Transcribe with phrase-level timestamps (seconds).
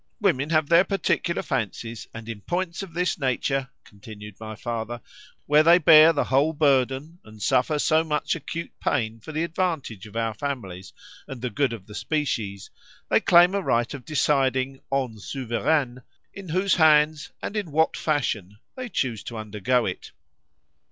[0.19, 4.99] —Women have their particular fancies, and in points of this nature, continued my father,
[5.45, 10.07] where they bear the whole burden, and suffer so much acute pain for the advantage
[10.07, 10.91] of our families,
[11.27, 16.01] and the good of the species,—they claim a right of deciding, en Souveraines,
[16.33, 20.09] in whose hands, and in what fashion, they choose to undergo it.